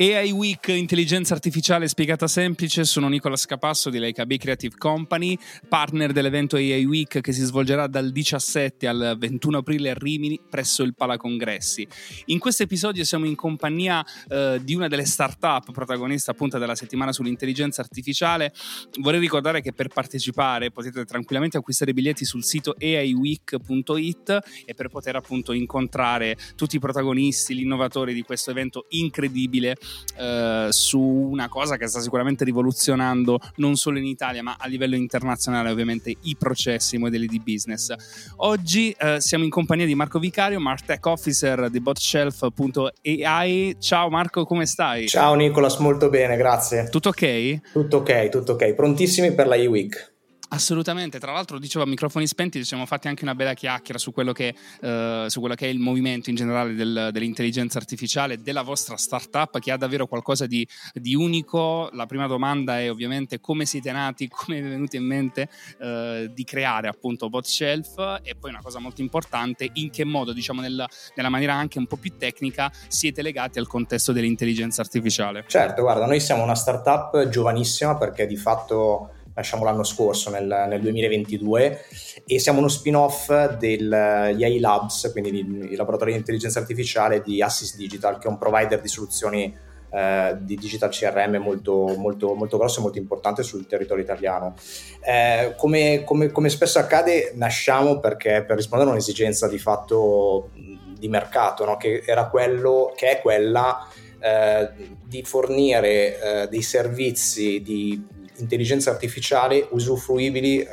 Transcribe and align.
AI 0.00 0.30
Week 0.30 0.66
Intelligenza 0.68 1.34
Artificiale 1.34 1.86
Spiegata 1.86 2.26
Semplice, 2.26 2.84
sono 2.84 3.06
Nicola 3.08 3.36
Scapasso 3.36 3.90
di 3.90 3.98
Leica 3.98 4.24
B 4.24 4.38
Creative 4.38 4.74
Company, 4.78 5.36
partner 5.68 6.12
dell'evento 6.12 6.56
AI 6.56 6.86
Week 6.86 7.20
che 7.20 7.32
si 7.34 7.42
svolgerà 7.42 7.86
dal 7.86 8.10
17 8.10 8.88
al 8.88 9.16
21 9.18 9.58
aprile 9.58 9.90
a 9.90 9.94
Rimini 9.94 10.40
presso 10.48 10.82
il 10.84 10.94
Palacongressi. 10.94 11.86
In 12.26 12.38
questo 12.38 12.62
episodio 12.62 13.04
siamo 13.04 13.26
in 13.26 13.34
compagnia 13.34 14.02
eh, 14.28 14.58
di 14.64 14.74
una 14.74 14.88
delle 14.88 15.04
start-up 15.04 15.70
protagonista 15.70 16.30
appunto 16.30 16.56
della 16.56 16.74
settimana 16.74 17.12
sull'intelligenza 17.12 17.82
artificiale. 17.82 18.54
Vorrei 19.00 19.20
ricordare 19.20 19.60
che 19.60 19.74
per 19.74 19.88
partecipare 19.88 20.70
potete 20.70 21.04
tranquillamente 21.04 21.58
acquistare 21.58 21.92
biglietti 21.92 22.24
sul 22.24 22.42
sito 22.42 22.74
aiweek.it 22.80 24.38
e 24.64 24.72
per 24.72 24.88
poter 24.88 25.16
appunto 25.16 25.52
incontrare 25.52 26.38
tutti 26.56 26.76
i 26.76 26.78
protagonisti, 26.78 27.54
gli 27.54 27.64
innovatori 27.64 28.14
di 28.14 28.22
questo 28.22 28.50
evento 28.50 28.86
incredibile 28.88 29.76
eh, 30.16 30.68
su 30.70 31.00
una 31.00 31.48
cosa 31.48 31.76
che 31.76 31.86
sta 31.86 32.00
sicuramente 32.00 32.44
rivoluzionando 32.44 33.38
non 33.56 33.76
solo 33.76 33.98
in 33.98 34.04
Italia 34.04 34.42
ma 34.42 34.56
a 34.58 34.66
livello 34.66 34.96
internazionale 34.96 35.70
ovviamente 35.70 36.14
i 36.22 36.36
processi, 36.38 36.96
i 36.96 36.98
modelli 36.98 37.26
di 37.26 37.40
business. 37.40 37.94
Oggi 38.36 38.94
eh, 38.98 39.20
siamo 39.20 39.44
in 39.44 39.50
compagnia 39.50 39.86
di 39.86 39.94
Marco 39.94 40.18
Vicario, 40.18 40.60
Martech 40.60 41.04
Officer 41.06 41.70
di 41.70 41.80
botshelf.ai. 41.80 43.76
Ciao 43.78 44.08
Marco, 44.10 44.44
come 44.44 44.66
stai? 44.66 45.08
Ciao 45.08 45.34
Nicolas, 45.34 45.76
molto 45.78 46.08
bene, 46.08 46.36
grazie. 46.36 46.88
Tutto 46.90 47.10
ok? 47.10 47.72
Tutto 47.72 47.98
ok, 47.98 48.28
tutto 48.28 48.52
ok. 48.52 48.74
Prontissimi 48.74 49.32
per 49.32 49.46
la 49.46 49.56
e-week. 49.56 50.18
Assolutamente, 50.52 51.20
tra 51.20 51.30
l'altro 51.30 51.60
dicevo 51.60 51.84
a 51.84 51.86
microfoni 51.86 52.26
spenti 52.26 52.58
ci 52.58 52.64
siamo 52.64 52.84
fatti 52.84 53.06
anche 53.06 53.22
una 53.22 53.36
bella 53.36 53.54
chiacchiera 53.54 53.98
su 54.00 54.12
quello 54.12 54.32
che, 54.32 54.52
eh, 54.80 55.26
su 55.28 55.38
quello 55.38 55.54
che 55.54 55.66
è 55.66 55.68
il 55.68 55.78
movimento 55.78 56.28
in 56.28 56.34
generale 56.34 56.74
del, 56.74 57.10
dell'intelligenza 57.12 57.78
artificiale, 57.78 58.42
della 58.42 58.62
vostra 58.62 58.96
startup 58.96 59.60
che 59.60 59.70
ha 59.70 59.76
davvero 59.76 60.08
qualcosa 60.08 60.46
di, 60.46 60.66
di, 60.92 61.14
unico. 61.14 61.88
La 61.92 62.06
prima 62.06 62.26
domanda 62.26 62.80
è 62.80 62.90
ovviamente 62.90 63.38
come 63.38 63.64
siete 63.64 63.92
nati, 63.92 64.26
come 64.28 64.58
è 64.58 64.62
venuto 64.62 64.96
in 64.96 65.04
mente 65.04 65.48
eh, 65.78 66.28
di 66.34 66.42
creare 66.42 66.88
appunto 66.88 67.28
BotShelf 67.28 68.18
e 68.24 68.34
poi 68.34 68.50
una 68.50 68.60
cosa 68.60 68.80
molto 68.80 69.02
importante, 69.02 69.70
in 69.74 69.90
che 69.90 70.04
modo 70.04 70.32
diciamo 70.32 70.60
nella, 70.60 70.88
nella 71.14 71.28
maniera 71.28 71.54
anche 71.54 71.78
un 71.78 71.86
po' 71.86 71.96
più 71.96 72.16
tecnica 72.16 72.72
siete 72.88 73.22
legati 73.22 73.60
al 73.60 73.68
contesto 73.68 74.10
dell'intelligenza 74.10 74.80
artificiale. 74.80 75.44
Certo, 75.46 75.82
guarda, 75.82 76.06
noi 76.06 76.18
siamo 76.18 76.42
una 76.42 76.56
startup 76.56 77.28
giovanissima 77.28 77.96
perché 77.96 78.26
di 78.26 78.36
fatto 78.36 79.10
lasciamo 79.34 79.64
l'anno 79.64 79.84
scorso, 79.84 80.30
nel, 80.30 80.46
nel 80.68 80.80
2022, 80.80 81.84
e 82.26 82.38
siamo 82.38 82.58
uno 82.58 82.68
spin-off 82.68 83.32
degli 83.56 83.92
AI 83.92 84.58
Labs, 84.58 85.10
quindi 85.12 85.38
il 85.38 85.76
laboratorio 85.76 86.14
di 86.14 86.20
intelligenza 86.20 86.58
artificiale 86.58 87.22
di 87.22 87.42
Assist 87.42 87.76
Digital, 87.76 88.18
che 88.18 88.26
è 88.26 88.30
un 88.30 88.38
provider 88.38 88.80
di 88.80 88.88
soluzioni 88.88 89.68
eh, 89.92 90.36
di 90.40 90.56
digital 90.56 90.90
CRM 90.90 91.36
molto, 91.36 91.94
molto, 91.96 92.34
molto 92.34 92.58
grosso 92.58 92.78
e 92.78 92.82
molto 92.82 92.98
importante 92.98 93.42
sul 93.42 93.66
territorio 93.66 94.04
italiano. 94.04 94.54
Eh, 95.04 95.54
come, 95.56 96.04
come, 96.04 96.30
come, 96.30 96.48
spesso 96.48 96.78
accade, 96.78 97.32
nasciamo 97.34 97.98
perché 97.98 98.44
per 98.46 98.56
rispondere 98.56 98.90
a 98.90 98.92
un'esigenza 98.92 99.48
di 99.48 99.58
fatto 99.58 100.50
di 100.96 101.08
mercato, 101.08 101.64
no? 101.64 101.76
che 101.76 102.04
quello, 102.30 102.92
che 102.94 103.18
è 103.18 103.20
quella 103.20 103.84
eh, 104.20 104.70
di 105.04 105.22
fornire 105.24 106.20
eh, 106.42 106.48
dei 106.48 106.62
servizi 106.62 107.60
di 107.60 108.18
intelligenza 108.40 108.90
artificiale 108.90 109.66
usufruibili 109.70 110.60
eh, 110.60 110.68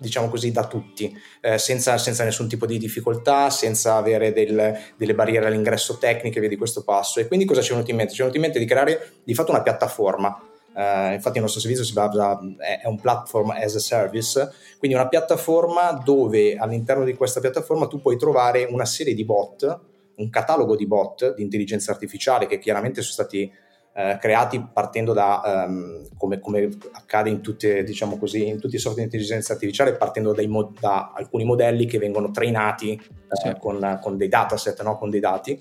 diciamo 0.00 0.28
così 0.28 0.50
da 0.50 0.66
tutti 0.66 1.14
eh, 1.42 1.58
senza, 1.58 1.98
senza, 1.98 2.24
nessun 2.24 2.48
tipo 2.48 2.64
di 2.64 2.78
difficoltà 2.78 3.50
senza 3.50 3.96
avere 3.96 4.32
del, 4.32 4.78
delle 4.96 5.14
barriere 5.14 5.46
all'ingresso 5.46 5.98
tecniche 5.98 6.40
via 6.40 6.48
di 6.48 6.56
questo 6.56 6.82
passo 6.82 7.20
e 7.20 7.26
quindi 7.26 7.44
cosa 7.44 7.60
ci 7.60 7.68
è 7.68 7.72
venuto 7.72 7.90
in 7.90 7.96
mente? 7.96 8.12
ci 8.12 8.20
è 8.20 8.24
venuto 8.24 8.38
in 8.38 8.44
mente 8.44 8.58
di 8.58 8.64
creare 8.64 9.12
di 9.22 9.34
fatto 9.34 9.50
una 9.50 9.62
piattaforma 9.62 10.44
Uh, 10.72 11.12
infatti 11.14 11.38
il 11.38 11.42
nostro 11.42 11.60
servizio 11.60 11.84
si 11.84 11.92
basa, 11.92 12.38
è, 12.58 12.86
un 12.86 13.00
platform 13.00 13.50
as 13.50 13.74
a 13.74 13.80
service, 13.80 14.52
quindi 14.78 14.96
una 14.96 15.08
piattaforma 15.08 15.90
dove 15.92 16.56
all'interno 16.56 17.02
di 17.02 17.14
questa 17.14 17.40
piattaforma 17.40 17.88
tu 17.88 18.00
puoi 18.00 18.16
trovare 18.16 18.68
una 18.70 18.84
serie 18.84 19.12
di 19.12 19.24
bot, 19.24 19.80
un 20.14 20.30
catalogo 20.30 20.76
di 20.76 20.86
bot 20.86 21.34
di 21.34 21.42
intelligenza 21.42 21.90
artificiale 21.90 22.46
che 22.46 22.60
chiaramente 22.60 23.02
sono 23.02 23.14
stati 23.14 23.50
eh, 23.92 24.18
creati 24.20 24.64
partendo 24.72 25.12
da, 25.12 25.66
um, 25.66 26.06
come, 26.16 26.38
come, 26.38 26.68
accade 26.92 27.28
in, 27.28 27.40
tutte, 27.40 27.82
diciamo 27.82 28.18
così, 28.18 28.46
in 28.46 28.60
tutti 28.60 28.76
i 28.76 28.78
software 28.78 29.08
di 29.08 29.14
intelligenza 29.14 29.52
artificiale, 29.52 29.96
partendo 29.96 30.34
mo- 30.46 30.72
da 30.78 31.12
alcuni 31.14 31.44
modelli 31.44 31.86
che 31.86 31.98
vengono 31.98 32.30
trainati 32.30 32.92
eh, 32.92 33.00
sì. 33.32 33.56
con, 33.58 33.98
con, 34.00 34.16
dei 34.16 34.28
dataset, 34.28 34.82
no? 34.82 34.96
con 34.96 35.10
dei 35.10 35.20
dati. 35.20 35.60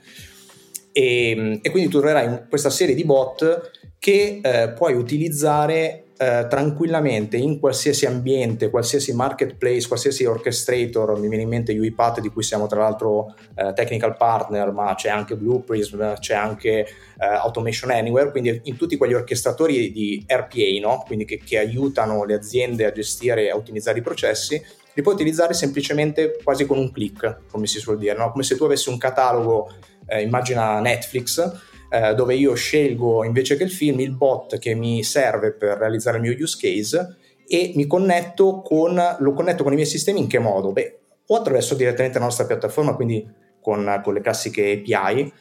E, 0.91 1.59
e, 1.61 1.69
quindi 1.71 1.89
tu 1.89 1.99
troverai 1.99 2.47
questa 2.49 2.69
serie 2.69 2.95
di 2.95 3.03
bot 3.03 3.71
che 3.99 4.39
eh, 4.41 4.69
puoi 4.71 4.93
utilizzare 4.93 6.05
eh, 6.21 6.47
tranquillamente 6.49 7.37
in 7.37 7.59
qualsiasi 7.61 8.05
ambiente, 8.05 8.69
qualsiasi 8.69 9.13
marketplace, 9.13 9.87
qualsiasi 9.87 10.25
orchestrator, 10.25 11.17
mi 11.17 11.29
viene 11.29 11.43
in 11.43 11.49
mente 11.49 11.71
UiPath 11.71 12.19
di 12.19 12.27
cui 12.27 12.43
siamo 12.43 12.67
tra 12.67 12.81
l'altro 12.81 13.33
eh, 13.55 13.71
technical 13.73 14.17
partner, 14.17 14.73
ma 14.73 14.93
c'è 14.95 15.07
anche 15.07 15.37
Blue 15.37 15.61
Prism, 15.61 16.15
c'è 16.15 16.33
anche 16.33 16.79
eh, 16.79 16.85
Automation 17.25 17.91
Anywhere, 17.91 18.31
quindi 18.31 18.59
in 18.65 18.75
tutti 18.75 18.97
quegli 18.97 19.13
orchestratori 19.13 19.93
di 19.93 20.25
RPA, 20.27 20.79
no? 20.81 21.03
quindi 21.07 21.23
che, 21.23 21.37
che 21.37 21.57
aiutano 21.57 22.25
le 22.25 22.33
aziende 22.33 22.85
a 22.85 22.91
gestire 22.91 23.47
e 23.47 23.53
ottimizzare 23.53 23.99
i 23.99 24.01
processi, 24.01 24.61
li 24.93 25.01
puoi 25.01 25.13
utilizzare 25.13 25.53
semplicemente 25.53 26.37
quasi 26.43 26.65
con 26.65 26.77
un 26.77 26.91
click, 26.91 27.43
come 27.49 27.65
si 27.65 27.79
suol 27.79 27.97
dire, 27.97 28.17
no? 28.17 28.29
come 28.31 28.43
se 28.43 28.57
tu 28.57 28.65
avessi 28.65 28.89
un 28.89 28.97
catalogo, 28.97 29.73
eh, 30.05 30.21
immagina 30.21 30.81
Netflix, 30.81 31.68
eh, 31.89 32.13
dove 32.13 32.35
io 32.35 32.53
scelgo 32.53 33.23
invece 33.23 33.57
che 33.57 33.63
il 33.63 33.71
film 33.71 33.99
il 33.99 34.15
bot 34.15 34.59
che 34.59 34.75
mi 34.75 35.03
serve 35.03 35.53
per 35.53 35.77
realizzare 35.77 36.17
il 36.17 36.23
mio 36.23 36.35
use 36.37 36.57
case 36.59 37.17
e 37.47 37.71
mi 37.75 37.87
connetto 37.87 38.61
con, 38.61 39.01
lo 39.19 39.33
connetto 39.33 39.63
con 39.63 39.71
i 39.71 39.75
miei 39.75 39.87
sistemi 39.87 40.19
in 40.19 40.27
che 40.27 40.37
modo? 40.37 40.71
Beh, 40.71 40.99
o 41.25 41.35
attraverso 41.35 41.73
direttamente 41.73 42.19
la 42.19 42.25
nostra 42.25 42.45
piattaforma, 42.45 42.93
quindi 42.93 43.27
con, 43.59 44.01
con 44.03 44.13
le 44.13 44.21
classiche 44.21 44.83
API, 44.85 45.33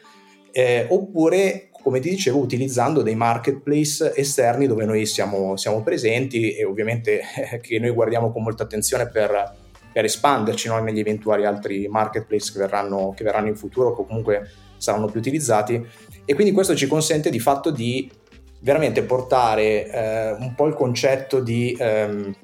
eh, 0.50 0.87
oppure, 0.88 1.69
come 1.82 2.00
ti 2.00 2.08
dicevo, 2.08 2.38
utilizzando 2.38 3.03
dei 3.03 3.14
marketplace 3.14 4.14
esterni 4.16 4.66
dove 4.66 4.87
noi 4.87 5.04
siamo, 5.04 5.56
siamo 5.56 5.82
presenti 5.82 6.54
e 6.54 6.64
ovviamente 6.64 7.20
eh, 7.50 7.60
che 7.60 7.78
noi 7.78 7.91
guardiamo 7.91 8.32
con 8.32 8.42
molta 8.42 8.62
attenzione 8.62 9.08
per, 9.08 9.54
per 9.92 10.04
espanderci 10.04 10.69
no, 10.69 10.78
negli 10.81 10.98
eventuali 10.98 11.44
altri 11.44 11.88
marketplace 11.88 12.53
che 12.53 12.58
verranno, 12.58 13.12
che 13.14 13.25
verranno 13.25 13.48
in 13.48 13.56
futuro 13.56 13.91
o 13.91 14.06
comunque 14.06 14.48
saranno 14.78 15.06
più 15.06 15.20
utilizzati. 15.20 15.84
E 16.24 16.34
quindi 16.34 16.52
questo 16.52 16.74
ci 16.74 16.86
consente 16.86 17.30
di 17.30 17.38
fatto 17.38 17.70
di 17.70 18.10
veramente 18.60 19.02
portare 19.02 19.90
eh, 19.90 20.32
un 20.32 20.54
po' 20.54 20.66
il 20.66 20.74
concetto 20.74 21.40
di 21.40 21.76
ehm, 21.78 22.34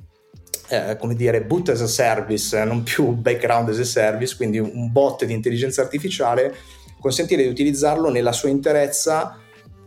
eh, 0.69 0.97
come 0.99 1.15
dire 1.15 1.43
boot 1.43 1.69
as 1.71 1.81
a 1.81 1.87
service, 1.87 2.65
non 2.65 2.83
più 2.83 3.11
background 3.11 3.69
as 3.69 3.79
a 3.79 3.85
service, 3.85 4.37
quindi 4.37 4.59
un 4.59 4.91
bot 4.91 5.25
di 5.25 5.33
intelligenza 5.33 5.83
artificiale, 5.83 6.55
consentire 7.01 7.43
di 7.43 7.49
utilizzarlo 7.49 8.11
nella 8.11 8.33
sua 8.33 8.49
interezza 8.49 9.39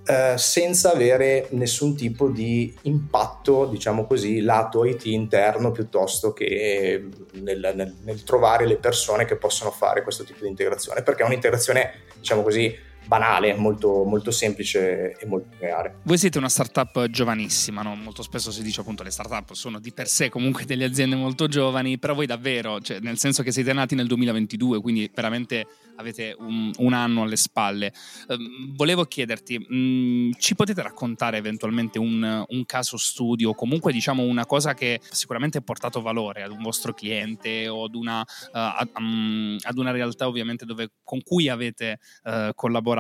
eh, 0.08 0.38
senza 0.38 0.94
avere 0.94 1.48
nessun 1.52 1.96
tipo 1.96 2.30
di 2.30 2.74
impatto, 2.84 3.66
diciamo 3.66 4.06
così, 4.06 4.40
lato 4.40 4.86
IT 4.86 5.06
interno 5.06 5.72
piuttosto 5.72 6.32
che 6.32 7.10
nel, 7.34 7.74
nel, 7.76 7.94
nel 8.04 8.24
trovare 8.24 8.66
le 8.66 8.78
persone 8.78 9.26
che 9.26 9.36
possono 9.36 9.70
fare 9.70 10.04
questo 10.04 10.24
tipo 10.24 10.44
di 10.44 10.48
integrazione, 10.48 11.04
perché 11.04 11.24
è 11.24 11.26
un'integrazione, 11.26 11.92
diciamo 12.18 12.42
così, 12.42 12.74
banale, 13.08 13.56
molto, 13.56 14.04
molto, 14.04 14.32
semplice 14.32 15.16
e 15.18 15.26
molto 15.26 15.56
reale. 15.60 16.00
Voi 16.04 16.18
siete 16.18 16.38
una 16.38 16.50
startup 16.50 17.08
giovanissima, 17.08 17.82
no? 17.82 17.96
molto 17.96 18.22
spesso 18.22 18.52
si 18.52 18.62
dice 18.62 18.82
appunto 18.82 19.04
le 19.04 19.12
startup 19.12 19.54
sono 19.54 19.80
di 19.80 19.92
per 19.92 20.08
sé 20.08 20.30
comunque 20.30 20.66
delle 20.66 20.86
aziende 20.86 21.16
molto 21.16 21.48
giovani, 21.48 21.98
però 21.98 22.14
voi 22.14 22.26
davvero, 22.26 22.80
cioè, 22.82 23.00
nel 23.00 23.18
senso 23.18 23.44
che 23.44 23.52
siete 23.52 23.74
nati 23.74 23.96
nel 23.96 24.08
2022, 24.08 24.82
quindi 24.82 25.10
veramente 25.14 25.66
avete 25.98 26.36
un, 26.38 26.72
un 26.78 26.94
anno 26.94 27.24
alle 27.24 27.38
spalle. 27.38 27.94
Uh, 28.28 28.36
volevo 28.76 29.06
chiederti, 29.06 29.58
mh, 29.60 29.76
mm, 29.76 30.32
ci 30.38 30.56
potete 30.56 30.82
raccontare 30.82 31.38
eventualmente 31.38 32.00
un, 32.00 32.46
un, 32.48 32.66
caso 32.66 32.98
studio, 32.98 33.54
comunque 33.54 33.92
diciamo 33.92 34.24
una 34.24 34.46
cosa 34.46 34.74
che 34.74 35.00
sicuramente 35.10 35.58
ha 35.58 35.62
portato 35.62 36.02
valore 36.02 36.44
ad 36.44 36.52
un 36.52 36.62
vostro 36.62 36.94
cliente 36.94 37.68
o 37.68 37.86
ad 37.86 37.96
una, 37.96 38.20
uh, 38.20 38.50
ad, 38.52 38.90
um, 38.98 39.58
ad 39.62 39.78
una 39.78 39.92
realtà 39.92 40.28
ovviamente 40.28 40.66
dove, 40.66 40.92
con 41.04 41.22
cui 41.24 41.50
avete 41.50 42.00
uh, 42.24 42.52
collaborato? 42.54 42.97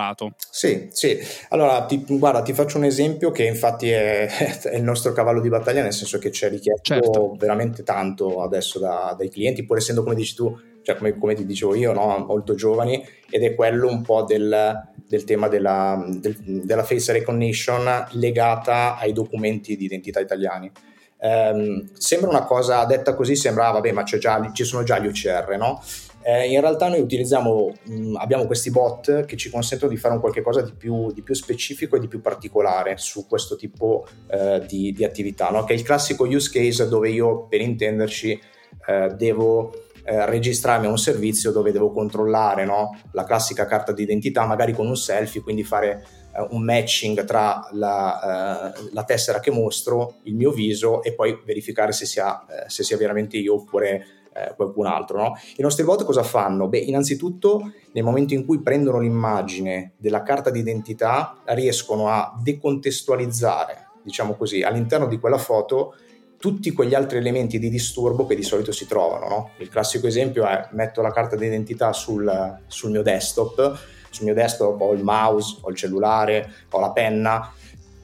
Sì, 0.49 0.87
sì. 0.91 1.17
Allora, 1.49 1.85
ti, 1.85 2.03
guarda, 2.07 2.41
ti 2.41 2.53
faccio 2.53 2.77
un 2.77 2.85
esempio 2.85 3.31
che 3.31 3.45
infatti 3.45 3.89
è, 3.89 4.27
è, 4.63 4.75
il 4.75 4.83
nostro 4.83 5.11
cavallo 5.13 5.41
di 5.41 5.49
battaglia, 5.49 5.81
nel 5.81 5.93
senso 5.93 6.17
che 6.17 6.29
c'è 6.29 6.49
richiesto 6.49 6.81
certo. 6.81 7.35
veramente 7.37 7.83
tanto 7.83 8.41
adesso 8.41 8.79
da, 8.79 9.15
dai 9.17 9.29
clienti, 9.29 9.65
pur 9.65 9.77
essendo, 9.77 10.03
come 10.03 10.15
dici 10.15 10.35
tu, 10.35 10.57
cioè 10.83 10.95
come, 10.95 11.17
come 11.17 11.33
ti 11.33 11.45
dicevo 11.45 11.75
io, 11.75 11.91
no? 11.91 12.23
molto 12.27 12.55
giovani, 12.55 13.05
ed 13.29 13.43
è 13.43 13.55
quello 13.55 13.89
un 13.89 14.01
po' 14.01 14.23
del, 14.23 14.73
del 15.07 15.23
tema 15.25 15.47
della, 15.47 16.01
del, 16.07 16.35
della, 16.63 16.83
face 16.83 17.11
recognition 17.11 18.07
legata 18.11 18.97
ai 18.97 19.11
documenti 19.11 19.75
di 19.75 19.85
identità 19.85 20.19
italiani. 20.19 20.71
Um, 21.19 21.89
sembra 21.97 22.29
una 22.29 22.45
cosa 22.45 22.85
detta 22.85 23.15
così, 23.15 23.35
sembra, 23.35 23.71
vabbè, 23.71 23.91
ma 23.91 24.03
già, 24.03 24.51
ci 24.53 24.63
sono 24.63 24.83
già 24.83 24.99
gli 24.99 25.07
OCR, 25.07 25.57
no? 25.57 25.81
Eh, 26.29 26.51
in 26.51 26.59
realtà 26.59 26.89
noi 26.89 26.99
utilizziamo, 26.99 27.71
mh, 27.83 28.15
abbiamo 28.17 28.47
questi 28.47 28.69
bot 28.69 29.23
che 29.23 29.37
ci 29.37 29.49
consentono 29.49 29.89
di 29.89 29.97
fare 29.97 30.13
un 30.13 30.19
qualche 30.19 30.41
cosa 30.41 30.59
di 30.59 30.73
più, 30.73 31.09
di 31.13 31.21
più 31.21 31.33
specifico 31.33 31.95
e 31.95 32.01
di 32.01 32.09
più 32.09 32.19
particolare 32.19 32.97
su 32.97 33.25
questo 33.27 33.55
tipo 33.55 34.05
eh, 34.29 34.61
di, 34.67 34.91
di, 34.91 35.05
attività, 35.05 35.49
no? 35.51 35.63
che 35.63 35.71
è 35.71 35.77
il 35.77 35.83
classico 35.83 36.25
use 36.25 36.51
case 36.51 36.89
dove 36.89 37.11
io, 37.11 37.47
per 37.47 37.61
intenderci, 37.61 38.41
eh, 38.87 39.13
devo 39.15 39.71
eh, 40.03 40.25
registrarmi 40.25 40.87
a 40.87 40.89
un 40.89 40.97
servizio 40.97 41.51
dove 41.51 41.71
devo 41.71 41.91
controllare 41.91 42.65
no? 42.65 42.99
la 43.13 43.23
classica 43.23 43.65
carta 43.65 43.93
d'identità, 43.93 44.45
magari 44.45 44.73
con 44.73 44.85
un 44.85 44.97
selfie, 44.97 45.39
quindi 45.39 45.63
fare 45.63 46.05
eh, 46.35 46.45
un 46.49 46.61
matching 46.61 47.23
tra 47.23 47.69
la, 47.71 48.73
eh, 48.75 48.89
la, 48.91 49.03
tessera 49.05 49.39
che 49.39 49.51
mostro, 49.51 50.15
il 50.23 50.35
mio 50.35 50.51
viso 50.51 51.01
e 51.03 51.13
poi 51.13 51.39
verificare 51.45 51.93
se 51.93 52.05
sia, 52.05 52.45
se 52.67 52.83
sia 52.83 52.97
veramente 52.97 53.37
io 53.37 53.53
oppure 53.53 54.16
eh, 54.37 54.53
qualcun 54.55 54.85
altro. 54.85 55.17
No? 55.17 55.37
I 55.55 55.61
nostri 55.61 55.83
bot 55.83 56.03
cosa 56.03 56.23
fanno? 56.23 56.67
Beh, 56.67 56.79
innanzitutto 56.79 57.71
nel 57.93 58.03
momento 58.03 58.33
in 58.33 58.45
cui 58.45 58.61
prendono 58.61 58.99
l'immagine 58.99 59.93
della 59.97 60.23
carta 60.23 60.49
d'identità 60.49 61.41
riescono 61.45 62.09
a 62.09 62.37
decontestualizzare, 62.41 63.87
diciamo 64.03 64.35
così, 64.35 64.61
all'interno 64.61 65.07
di 65.07 65.19
quella 65.19 65.37
foto 65.37 65.95
tutti 66.39 66.71
quegli 66.71 66.93
altri 66.93 67.17
elementi 67.17 67.57
di 67.57 67.69
disturbo 67.69 68.27
che 68.27 68.35
di 68.35 68.43
solito 68.43 68.71
si 68.71 68.85
trovano. 68.85 69.27
No? 69.27 69.49
Il 69.57 69.69
classico 69.69 70.07
esempio 70.07 70.45
è 70.45 70.67
metto 70.71 71.01
la 71.01 71.11
carta 71.11 71.35
d'identità 71.35 71.93
sul, 71.93 72.59
sul 72.67 72.91
mio 72.91 73.01
desktop, 73.01 73.79
sul 74.09 74.25
mio 74.25 74.33
desktop 74.33 74.79
ho 74.79 74.93
il 74.93 75.03
mouse, 75.03 75.57
ho 75.61 75.69
il 75.69 75.75
cellulare, 75.75 76.49
ho 76.69 76.79
la 76.79 76.91
penna, 76.91 77.51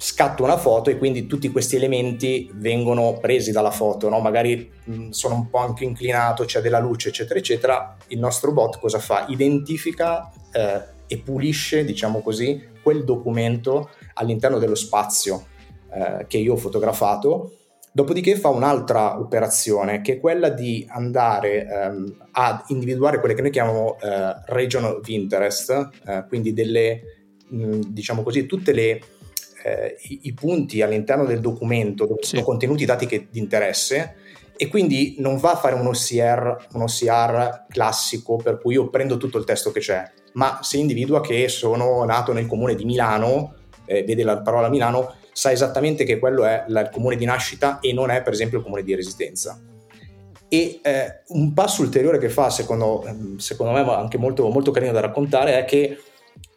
scatto 0.04 0.44
una 0.44 0.58
foto 0.58 0.90
e 0.90 0.98
quindi 0.98 1.28
tutti 1.28 1.50
questi 1.50 1.78
elementi 1.78 2.52
vengono 2.56 3.18
presi 3.22 3.54
dalla 3.54 3.72
foto, 3.72 4.10
no? 4.10 4.20
magari 4.20 4.70
mh, 4.84 5.10
sono 5.12 5.36
un 5.36 5.50
po' 5.50 5.60
anche 5.60 5.86
inclinato, 5.86 6.44
c'è 6.44 6.60
della 6.60 6.80
luce, 6.80 7.08
eccetera, 7.08 7.40
eccetera. 7.40 7.96
Il 8.08 8.20
nostro 8.20 8.52
bot 8.52 8.80
cosa 8.80 9.00
fa? 9.00 9.26
Identifica 9.30 10.30
eh, 10.52 10.82
e 11.08 11.18
pulisce, 11.20 11.86
diciamo 11.86 12.20
così, 12.20 12.62
quel 12.84 13.06
documento 13.06 13.92
all'interno 14.16 14.58
dello 14.58 14.76
spazio 14.76 15.46
eh, 15.90 16.26
che 16.28 16.38
io 16.38 16.54
ho 16.54 16.58
fotografato. 16.58 17.60
Dopodiché 17.94 18.36
fa 18.36 18.50
un'altra 18.50 19.18
operazione 19.18 20.02
che 20.02 20.16
è 20.16 20.20
quella 20.20 20.50
di 20.50 20.86
andare 20.90 21.66
ehm, 21.66 22.28
a 22.32 22.62
individuare 22.68 23.20
quelle 23.20 23.36
che 23.36 23.42
noi 23.42 23.52
chiamiamo 23.52 23.98
eh, 24.02 24.36
region 24.48 24.84
of 24.84 25.08
interest, 25.08 25.90
eh, 26.06 26.26
quindi 26.28 26.52
delle, 26.52 27.02
mh, 27.48 27.80
diciamo 27.88 28.22
così, 28.22 28.46
tutte 28.48 28.74
le 28.74 29.00
eh, 29.63 29.95
i, 30.10 30.19
i, 30.24 30.33
punti 30.33 30.81
all'interno 30.81 31.25
del 31.25 31.39
documento 31.39 32.06
dove 32.06 32.21
sì. 32.24 32.30
sono 32.31 32.44
contenuti 32.44 32.83
i 32.83 32.86
dati 32.86 33.06
che, 33.06 33.27
di 33.31 33.39
interesse 33.39 34.15
e 34.56 34.68
quindi 34.68 35.15
non 35.19 35.38
va 35.38 35.54
a 35.54 35.56
fare 35.56 35.74
un 35.74 35.88
OCR, 35.88 36.68
un 36.74 36.81
OCR 36.81 37.65
classico 37.69 38.36
per 38.36 38.60
cui 38.60 38.74
io 38.74 38.89
prendo 38.89 39.18
tutto 39.18 39.38
il 39.38 39.45
testo 39.45 39.71
che 39.71 39.80
c'è, 39.80 40.04
ma 40.33 40.60
se 40.62 40.77
individua 40.77 41.21
che 41.21 41.48
sono 41.48 42.04
nato 42.04 42.33
nel 42.33 42.45
comune 42.45 42.75
di 42.75 42.86
Milano, 42.86 43.56
eh, 43.86 44.04
vede 44.04 44.24
la 44.24 44.42
parola 44.42 44.69
Milano, 44.69 45.15
sa 45.31 45.51
esattamente 45.51 46.04
che 46.04 46.19
quello 46.19 46.45
è 46.45 46.65
il 46.68 46.89
comune 46.92 47.15
di 47.15 47.25
nascita 47.25 47.80
e 47.80 47.94
non 47.94 48.12
è 48.12 48.21
per 48.21 48.33
esempio 48.33 48.60
il 48.60 48.63
comune 48.63 48.83
di 48.83 48.94
residenza. 48.94 49.60
E 50.48 50.80
eh, 50.83 51.24
un 51.30 51.51
passo 51.54 51.81
ulteriore 51.81 52.19
che 52.19 52.30
fa, 52.30 52.51
secondo, 52.51 53.04
secondo 53.38 53.74
me, 53.74 53.80
anche 53.92 54.19
molto, 54.19 54.48
molto 54.50 54.69
carino 54.69 54.92
da 54.92 55.00
raccontare, 55.00 55.57
è 55.57 55.65
che 55.65 55.98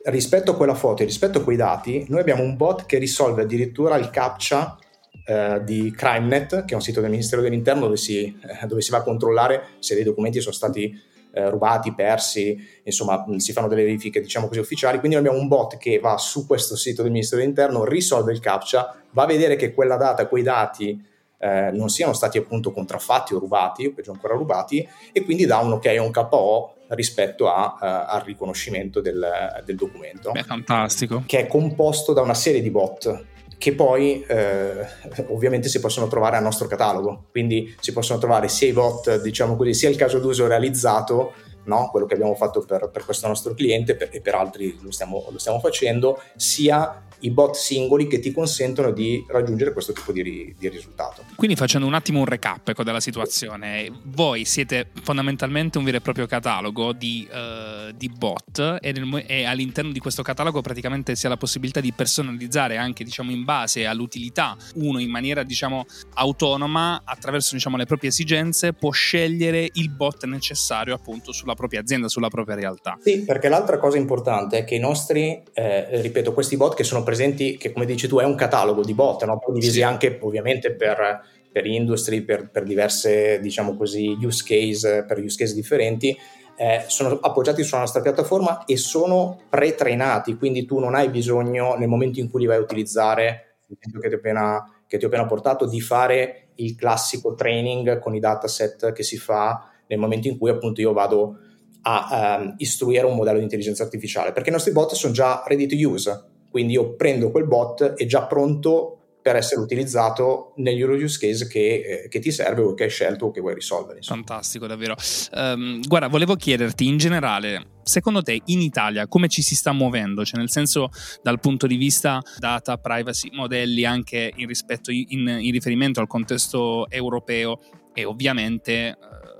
rispetto 0.04 0.52
a 0.52 0.56
quella 0.56 0.74
foto 0.74 1.02
e 1.02 1.06
rispetto 1.06 1.38
a 1.38 1.42
quei 1.42 1.56
dati, 1.56 2.06
noi 2.08 2.20
abbiamo 2.20 2.42
un 2.42 2.56
bot 2.56 2.86
che 2.86 2.98
risolve 2.98 3.42
addirittura 3.42 3.96
il 3.96 4.10
captcha 4.10 4.78
eh, 5.26 5.60
di 5.64 5.92
CrimeNet, 5.94 6.64
che 6.64 6.72
è 6.72 6.74
un 6.74 6.82
sito 6.82 7.00
del 7.00 7.10
Ministero 7.10 7.42
dell'Interno 7.42 7.82
dove 7.82 7.96
si, 7.96 8.24
eh, 8.24 8.66
dove 8.66 8.80
si 8.80 8.90
va 8.90 8.98
a 8.98 9.02
controllare 9.02 9.68
se 9.80 9.94
dei 9.94 10.04
documenti 10.04 10.40
sono 10.40 10.54
stati 10.54 10.96
eh, 11.32 11.50
rubati, 11.50 11.92
persi, 11.92 12.56
insomma 12.84 13.24
si 13.36 13.52
fanno 13.52 13.68
delle 13.68 13.82
verifiche 13.82 14.20
diciamo 14.20 14.46
così 14.46 14.60
ufficiali, 14.60 14.98
quindi 14.98 15.16
noi 15.16 15.26
abbiamo 15.26 15.42
un 15.42 15.48
bot 15.48 15.76
che 15.76 15.98
va 15.98 16.16
su 16.16 16.46
questo 16.46 16.76
sito 16.76 17.02
del 17.02 17.10
Ministero 17.10 17.40
dell'Interno, 17.40 17.84
risolve 17.84 18.32
il 18.32 18.40
captcha, 18.40 18.94
va 19.10 19.24
a 19.24 19.26
vedere 19.26 19.56
che 19.56 19.74
quella 19.74 19.96
data, 19.96 20.28
quei 20.28 20.42
dati 20.42 21.04
eh, 21.38 21.70
non 21.72 21.88
siano 21.88 22.12
stati 22.12 22.38
appunto 22.38 22.70
contraffatti 22.72 23.34
o 23.34 23.38
rubati, 23.38 23.86
o 23.86 23.92
peggio 23.92 24.12
ancora 24.12 24.34
rubati, 24.34 24.88
e 25.12 25.24
quindi 25.24 25.44
dà 25.44 25.58
un 25.58 25.72
ok 25.72 25.86
a 25.86 26.02
un 26.02 26.10
KO 26.10 26.75
rispetto 26.88 27.48
a, 27.48 27.76
uh, 27.80 28.14
al 28.14 28.22
riconoscimento 28.22 29.00
del, 29.00 29.62
del 29.64 29.76
documento. 29.76 30.32
Beh, 30.32 30.42
fantastico. 30.42 31.22
Che 31.26 31.38
è 31.38 31.46
composto 31.46 32.12
da 32.12 32.22
una 32.22 32.34
serie 32.34 32.62
di 32.62 32.70
bot 32.70 33.24
che 33.58 33.74
poi 33.74 34.22
eh, 34.28 34.86
ovviamente 35.28 35.68
si 35.68 35.80
possono 35.80 36.08
trovare 36.08 36.36
al 36.36 36.42
nostro 36.42 36.66
catalogo. 36.66 37.26
Quindi 37.30 37.74
si 37.80 37.92
possono 37.92 38.18
trovare 38.18 38.48
sia 38.48 38.68
i 38.68 38.72
bot, 38.72 39.20
diciamo 39.20 39.56
così, 39.56 39.74
sia 39.74 39.88
il 39.88 39.96
caso 39.96 40.18
d'uso 40.18 40.46
realizzato, 40.46 41.32
no? 41.64 41.88
quello 41.90 42.06
che 42.06 42.14
abbiamo 42.14 42.34
fatto 42.34 42.60
per, 42.60 42.90
per 42.92 43.04
questo 43.04 43.26
nostro 43.28 43.54
cliente 43.54 43.96
per, 43.96 44.10
e 44.12 44.20
per 44.20 44.34
altri 44.34 44.78
lo 44.80 44.90
stiamo, 44.90 45.26
lo 45.30 45.38
stiamo 45.38 45.58
facendo, 45.58 46.20
sia 46.36 47.05
i 47.26 47.30
bot 47.30 47.54
singoli 47.54 48.06
che 48.06 48.20
ti 48.20 48.32
consentono 48.32 48.92
di 48.92 49.24
raggiungere 49.28 49.72
questo 49.72 49.92
tipo 49.92 50.12
di, 50.12 50.54
di 50.56 50.68
risultato. 50.68 51.24
Quindi 51.34 51.56
facendo 51.56 51.86
un 51.86 51.94
attimo 51.94 52.20
un 52.20 52.24
recap 52.24 52.68
ecco, 52.68 52.84
della 52.84 53.00
situazione, 53.00 53.90
voi 54.04 54.44
siete 54.44 54.88
fondamentalmente 55.02 55.78
un 55.78 55.84
vero 55.84 55.96
e 55.98 56.00
proprio 56.00 56.26
catalogo 56.26 56.92
di, 56.92 57.28
uh, 57.30 57.92
di 57.94 58.08
bot 58.08 58.78
e, 58.80 58.92
nel, 58.92 59.24
e, 59.26 59.44
all'interno 59.44 59.90
di 59.90 59.98
questo 59.98 60.22
catalogo 60.22 60.60
praticamente 60.60 61.16
si 61.16 61.26
ha 61.26 61.28
la 61.28 61.36
possibilità 61.36 61.80
di 61.80 61.92
personalizzare 61.92 62.76
anche 62.76 63.02
diciamo, 63.02 63.30
in 63.32 63.44
base 63.44 63.86
all'utilità, 63.86 64.56
uno 64.74 65.00
in 65.00 65.10
maniera 65.10 65.42
diciamo, 65.42 65.84
autonoma 66.14 67.02
attraverso 67.04 67.54
diciamo, 67.54 67.76
le 67.76 67.86
proprie 67.86 68.10
esigenze 68.10 68.72
può 68.72 68.90
scegliere 68.90 69.68
il 69.72 69.90
bot 69.90 70.24
necessario 70.24 70.94
appunto 70.94 71.32
sulla 71.32 71.54
propria 71.54 71.80
azienda, 71.80 72.08
sulla 72.08 72.28
propria 72.28 72.54
realtà. 72.54 72.96
Sì, 73.02 73.22
perché 73.22 73.48
l'altra 73.48 73.78
cosa 73.78 73.96
importante 73.96 74.58
è 74.58 74.64
che 74.64 74.76
i 74.76 74.78
nostri, 74.78 75.42
eh, 75.52 76.00
ripeto, 76.00 76.32
questi 76.32 76.56
bot 76.56 76.74
che 76.76 76.84
sono 76.84 77.02
presenti, 77.02 77.14
che 77.58 77.72
come 77.72 77.86
dici 77.86 78.08
tu 78.08 78.18
è 78.18 78.24
un 78.24 78.34
catalogo 78.34 78.82
di 78.82 78.94
bot, 78.94 79.24
no? 79.24 79.40
divisi 79.52 79.70
sì. 79.72 79.82
anche 79.82 80.18
ovviamente 80.20 80.72
per, 80.72 81.20
per 81.50 81.66
industry, 81.66 82.22
per, 82.22 82.50
per, 82.50 82.64
diverse 82.64 83.40
diciamo 83.40 83.76
così 83.76 84.16
use 84.20 84.44
case, 84.46 85.04
per 85.04 85.18
use 85.18 85.36
case 85.36 85.54
differenti, 85.54 86.16
eh, 86.56 86.84
sono 86.86 87.18
appoggiati 87.20 87.62
sulla 87.62 87.80
nostra 87.80 88.00
piattaforma 88.00 88.64
e 88.64 88.76
sono 88.76 89.40
pre-trainati, 89.48 90.36
quindi 90.36 90.64
tu 90.64 90.78
non 90.78 90.94
hai 90.94 91.10
bisogno 91.10 91.74
nel 91.74 91.88
momento 91.88 92.20
in 92.20 92.30
cui 92.30 92.40
li 92.40 92.46
vai 92.46 92.56
a 92.56 92.60
utilizzare, 92.60 93.58
l'esempio 93.66 94.00
che 94.00 94.08
ti 94.08 94.14
ho 94.14 94.18
appena, 94.18 94.82
che 94.86 94.98
ti 94.98 95.04
ho 95.04 95.08
appena 95.08 95.26
portato, 95.26 95.66
di 95.66 95.80
fare 95.80 96.48
il 96.56 96.74
classico 96.74 97.34
training 97.34 97.98
con 97.98 98.14
i 98.14 98.20
dataset 98.20 98.92
che 98.92 99.02
si 99.02 99.18
fa 99.18 99.70
nel 99.88 99.98
momento 99.98 100.28
in 100.28 100.38
cui 100.38 100.50
appunto 100.50 100.80
io 100.80 100.92
vado 100.92 101.38
a 101.82 102.38
um, 102.40 102.54
istruire 102.58 103.06
un 103.06 103.14
modello 103.14 103.38
di 103.38 103.44
intelligenza 103.44 103.84
artificiale, 103.84 104.32
perché 104.32 104.48
i 104.48 104.52
nostri 104.52 104.72
bot 104.72 104.94
sono 104.94 105.12
già 105.12 105.44
ready 105.46 105.66
to 105.66 105.76
use, 105.76 106.24
quindi 106.56 106.72
io 106.72 106.94
prendo 106.94 107.30
quel 107.30 107.44
bot, 107.44 107.82
è 107.82 108.06
già 108.06 108.24
pronto 108.24 108.96
per 109.20 109.36
essere 109.36 109.60
utilizzato 109.60 110.54
negli 110.56 110.80
use 110.80 111.18
case 111.18 111.46
che, 111.48 112.04
eh, 112.04 112.08
che, 112.08 112.18
ti 112.18 112.30
serve 112.30 112.62
o 112.62 112.72
che 112.72 112.84
hai 112.84 112.88
scelto 112.88 113.26
o 113.26 113.30
che 113.30 113.42
vuoi 113.42 113.52
risolvere. 113.52 113.98
Insomma. 113.98 114.22
Fantastico, 114.24 114.66
davvero. 114.66 114.94
Um, 115.34 115.82
guarda, 115.86 116.08
volevo 116.08 116.34
chiederti 116.34 116.86
in 116.86 116.96
generale, 116.96 117.72
secondo 117.82 118.22
te 118.22 118.40
in 118.46 118.62
Italia 118.62 119.06
come 119.06 119.28
ci 119.28 119.42
si 119.42 119.54
sta 119.54 119.72
muovendo? 119.72 120.24
Cioè 120.24 120.38
nel 120.38 120.50
senso 120.50 120.88
dal 121.22 121.40
punto 121.40 121.66
di 121.66 121.76
vista 121.76 122.22
data, 122.38 122.78
privacy, 122.78 123.28
modelli 123.32 123.84
anche 123.84 124.32
in, 124.34 124.46
rispetto, 124.46 124.90
in, 124.90 125.28
in 125.28 125.52
riferimento 125.52 126.00
al 126.00 126.06
contesto 126.06 126.88
europeo 126.88 127.58
e 127.92 128.06
ovviamente... 128.06 128.96
Uh, 128.98 129.35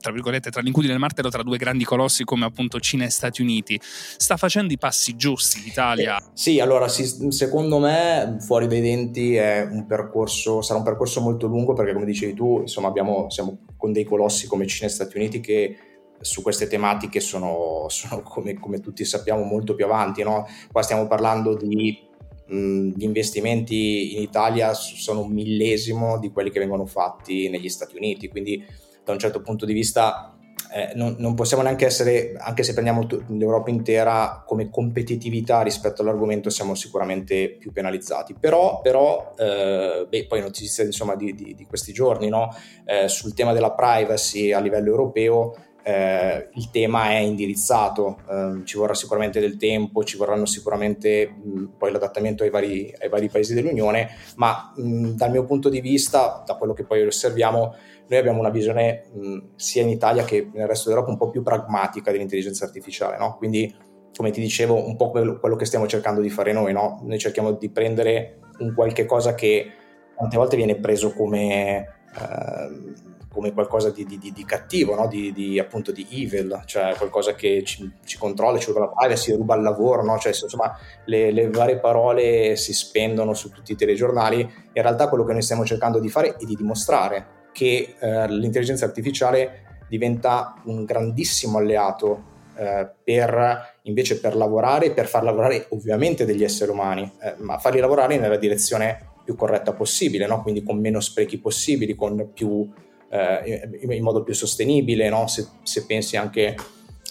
tra 0.00 0.12
virgolette, 0.12 0.50
tra 0.50 0.60
l'incudine 0.60 0.92
e 0.92 0.94
il 0.96 1.00
martello 1.00 1.28
tra 1.28 1.42
due 1.42 1.58
grandi 1.58 1.84
colossi 1.84 2.24
come 2.24 2.44
appunto 2.44 2.80
Cina 2.80 3.04
e 3.04 3.10
Stati 3.10 3.42
Uniti. 3.42 3.78
Sta 3.82 4.36
facendo 4.36 4.72
i 4.72 4.78
passi 4.78 5.16
giusti 5.16 5.62
l'Italia? 5.62 6.16
Eh, 6.18 6.22
sì, 6.32 6.58
allora 6.60 6.88
sì, 6.88 7.30
secondo 7.30 7.78
me 7.78 8.36
fuori 8.40 8.66
dai 8.66 8.80
denti 8.80 9.36
un 9.36 9.84
percorso, 9.86 10.62
sarà 10.62 10.78
un 10.78 10.84
percorso 10.84 11.20
molto 11.20 11.46
lungo 11.46 11.74
perché 11.74 11.92
come 11.92 12.06
dicevi 12.06 12.34
tu, 12.34 12.60
insomma 12.60 12.88
abbiamo, 12.88 13.28
siamo 13.30 13.66
con 13.76 13.92
dei 13.92 14.04
colossi 14.04 14.46
come 14.46 14.66
Cina 14.66 14.88
e 14.88 14.92
Stati 14.92 15.16
Uniti 15.16 15.40
che 15.40 15.76
su 16.20 16.42
queste 16.42 16.66
tematiche 16.66 17.20
sono, 17.20 17.86
sono 17.88 18.22
come, 18.22 18.54
come, 18.58 18.80
tutti 18.80 19.04
sappiamo 19.04 19.42
molto 19.42 19.74
più 19.74 19.84
avanti. 19.84 20.22
No? 20.22 20.46
Qua 20.70 20.82
stiamo 20.82 21.06
parlando 21.06 21.56
di 21.56 22.08
gli 22.50 23.04
investimenti 23.04 24.16
in 24.16 24.22
Italia 24.22 24.74
sono 24.74 25.20
un 25.20 25.30
millesimo 25.30 26.18
di 26.18 26.30
quelli 26.30 26.50
che 26.50 26.58
vengono 26.58 26.84
fatti 26.84 27.48
negli 27.48 27.68
Stati 27.68 27.94
Uniti, 27.96 28.28
quindi 28.28 28.64
da 29.04 29.12
un 29.12 29.18
certo 29.18 29.40
punto 29.40 29.64
di 29.64 29.72
vista 29.72 30.34
eh, 30.72 30.92
non, 30.94 31.16
non, 31.18 31.34
possiamo 31.34 31.62
neanche 31.62 31.84
essere, 31.84 32.34
anche 32.38 32.62
se 32.62 32.72
prendiamo 32.72 33.06
l'Europa 33.28 33.70
intera 33.70 34.42
come 34.46 34.70
competitività 34.70 35.62
rispetto 35.62 36.02
all'argomento, 36.02 36.48
siamo 36.48 36.74
sicuramente 36.74 37.56
più 37.58 37.72
penalizzati. 37.72 38.34
Però, 38.38 38.80
però 38.80 39.34
eh, 39.36 40.06
beh, 40.08 40.26
poi 40.26 40.40
notizie 40.40 40.84
insomma, 40.84 41.16
di, 41.16 41.34
di, 41.34 41.54
di, 41.54 41.66
questi 41.66 41.92
giorni 41.92 42.28
no? 42.28 42.54
eh, 42.84 43.08
sul 43.08 43.34
tema 43.34 43.52
della 43.52 43.72
privacy 43.72 44.52
a 44.52 44.60
livello 44.60 44.90
europeo, 44.90 45.56
eh, 45.82 46.50
il 46.54 46.70
tema 46.70 47.10
è 47.10 47.16
indirizzato, 47.16 48.18
eh, 48.30 48.64
ci 48.64 48.76
vorrà 48.76 48.94
sicuramente 48.94 49.40
del 49.40 49.56
tempo, 49.56 50.04
ci 50.04 50.16
vorranno 50.16 50.44
sicuramente 50.44 51.26
mh, 51.26 51.64
poi 51.78 51.90
l'adattamento 51.90 52.44
ai 52.44 52.50
vari, 52.50 52.94
ai 53.00 53.08
vari, 53.08 53.28
paesi 53.28 53.54
dell'Unione, 53.54 54.10
ma 54.36 54.72
mh, 54.76 55.10
dal 55.12 55.30
mio 55.30 55.44
punto 55.44 55.68
di 55.68 55.80
vista, 55.80 56.42
da 56.46 56.54
quello 56.54 56.74
che 56.74 56.84
poi 56.84 57.04
osserviamo, 57.04 57.74
noi 58.10 58.18
abbiamo 58.18 58.40
una 58.40 58.50
visione 58.50 59.04
mh, 59.12 59.38
sia 59.54 59.82
in 59.82 59.88
Italia 59.88 60.24
che 60.24 60.50
nel 60.52 60.66
resto 60.66 60.88
d'Europa 60.88 61.10
un 61.10 61.16
po' 61.16 61.30
più 61.30 61.42
pragmatica 61.42 62.10
dell'intelligenza 62.10 62.64
artificiale, 62.64 63.16
no? 63.16 63.36
quindi 63.36 63.72
come 64.12 64.32
ti 64.32 64.40
dicevo 64.40 64.84
un 64.84 64.96
po' 64.96 65.10
quello, 65.10 65.38
quello 65.38 65.54
che 65.54 65.64
stiamo 65.64 65.86
cercando 65.86 66.20
di 66.20 66.28
fare 66.28 66.52
noi, 66.52 66.72
no? 66.72 67.00
noi 67.04 67.18
cerchiamo 67.18 67.52
di 67.52 67.70
prendere 67.70 68.40
un 68.58 68.74
qualche 68.74 69.06
cosa 69.06 69.36
che 69.36 69.70
tante 70.16 70.36
volte 70.36 70.56
viene 70.56 70.76
preso 70.76 71.12
come... 71.12 71.86
Eh, 72.18 73.08
come 73.32 73.52
qualcosa 73.52 73.90
di, 73.90 74.04
di, 74.04 74.18
di 74.18 74.44
cattivo, 74.44 74.96
no? 74.96 75.06
di, 75.06 75.56
appunto 75.60 75.92
di 75.92 76.04
evil, 76.10 76.62
cioè 76.66 76.96
qualcosa 76.96 77.36
che 77.36 77.62
ci, 77.64 77.88
ci 78.04 78.18
controlla, 78.18 78.58
ci 78.58 78.66
ruba 78.72 78.80
la 78.80 78.88
privacy, 78.88 79.36
ruba 79.36 79.54
il 79.54 79.62
lavoro, 79.62 80.02
no? 80.02 80.18
cioè, 80.18 80.32
insomma 80.32 80.76
le, 81.04 81.30
le, 81.30 81.48
varie 81.48 81.78
parole 81.78 82.56
si 82.56 82.72
spendono 82.72 83.32
su 83.32 83.52
tutti 83.52 83.70
i 83.70 83.76
telegiornali, 83.76 84.40
in 84.40 84.82
realtà 84.82 85.08
quello 85.08 85.24
che 85.24 85.32
noi 85.32 85.42
stiamo 85.42 85.64
cercando 85.64 86.00
di 86.00 86.08
fare 86.08 86.34
è 86.34 86.44
di 86.44 86.56
dimostrare 86.56 87.38
che 87.52 87.94
eh, 87.98 88.28
l'intelligenza 88.28 88.84
artificiale 88.84 89.84
diventa 89.88 90.60
un 90.64 90.84
grandissimo 90.84 91.58
alleato 91.58 92.28
eh, 92.56 92.88
per 93.02 93.78
invece 93.82 94.20
per 94.20 94.36
lavorare, 94.36 94.92
per 94.92 95.06
far 95.06 95.24
lavorare 95.24 95.66
ovviamente 95.70 96.24
degli 96.24 96.44
esseri 96.44 96.70
umani, 96.70 97.10
eh, 97.22 97.34
ma 97.38 97.58
farli 97.58 97.80
lavorare 97.80 98.18
nella 98.18 98.36
direzione 98.36 99.08
più 99.24 99.34
corretta 99.34 99.72
possibile, 99.72 100.26
no? 100.26 100.42
quindi 100.42 100.62
con 100.62 100.78
meno 100.78 101.00
sprechi 101.00 101.38
possibili, 101.38 101.96
più 102.32 102.68
eh, 103.10 103.68
in 103.80 104.02
modo 104.02 104.22
più 104.22 104.34
sostenibile, 104.34 105.08
no? 105.08 105.26
se, 105.26 105.46
se, 105.62 105.84
pensi 105.86 106.16
anche 106.16 106.54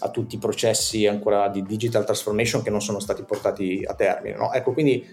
a 0.02 0.10
tutti 0.10 0.36
i 0.36 0.40
processi 0.40 1.08
ancora 1.08 1.50
di 1.50 1.64
digital 1.64 2.06
transformation 2.06 2.62
che 2.62 2.70
non 2.70 2.82
sono 2.82 3.00
stati 3.00 3.24
portati 3.24 3.84
a 3.86 3.94
termine. 3.94 4.38
No? 4.38 4.54
Ecco, 4.54 4.72
quindi 4.72 5.06